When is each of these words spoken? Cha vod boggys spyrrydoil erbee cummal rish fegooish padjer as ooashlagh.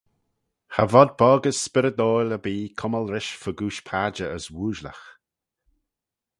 Cha 0.73 0.83
vod 0.91 1.09
boggys 1.19 1.59
spyrrydoil 1.65 2.29
erbee 2.35 2.73
cummal 2.79 3.07
rish 3.13 3.31
fegooish 3.41 3.81
padjer 3.87 4.31
as 4.37 4.45
ooashlagh. 4.57 5.05